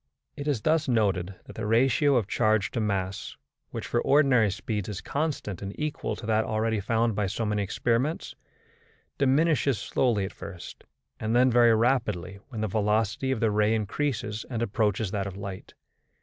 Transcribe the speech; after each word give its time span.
It 0.35 0.47
is 0.47 0.61
thus 0.61 0.87
noted 0.87 1.35
that 1.45 1.53
the 1.55 1.67
ratio 1.67 2.15
of 2.15 2.27
charge 2.27 2.71
to 2.71 2.81
mass 2.81 3.37
which 3.69 3.85
for 3.85 4.01
ordinary 4.01 4.49
speeds 4.49 4.89
is 4.89 4.99
constant 4.99 5.61
and 5.61 5.79
equal 5.79 6.15
to 6.15 6.25
that 6.25 6.43
already 6.43 6.79
found 6.79 7.13
by 7.13 7.27
so 7.27 7.45
many 7.45 7.61
experiments 7.61 8.33
diminishes 9.19 9.77
slowly 9.77 10.25
at 10.25 10.33
first, 10.33 10.85
and 11.19 11.35
then 11.35 11.51
very 11.51 11.75
rapidly 11.75 12.39
when 12.49 12.61
the 12.61 12.67
velocity 12.67 13.29
of 13.29 13.41
the 13.41 13.51
ray 13.51 13.75
increases 13.75 14.43
and 14.49 14.63
approaches 14.63 15.11
that 15.11 15.27
of 15.27 15.37
light. 15.37 15.75